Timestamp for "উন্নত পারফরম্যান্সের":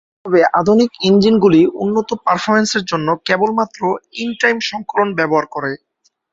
1.81-2.83